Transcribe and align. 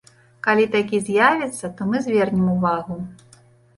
Калі 0.45 0.63
такі 0.75 1.01
з'явіцца, 1.09 1.65
то 1.81 1.89
мы 1.91 2.03
звернем 2.09 2.51
увагу. 2.55 3.01